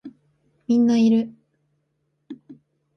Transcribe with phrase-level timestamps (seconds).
[0.67, 1.31] みんないる